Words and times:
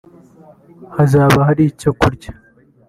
Hazaba 0.95 1.39
hari 1.47 1.63
icyo 1.71 1.91
kurya 1.99 2.31